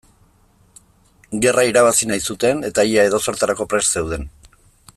Gerra 1.43 1.65
irabazi 1.71 2.09
nahi 2.11 2.23
zuten 2.31 2.65
eta 2.71 2.87
ia 2.93 3.05
edozertarako 3.11 3.69
prest 3.75 3.99
zeuden. 4.01 4.27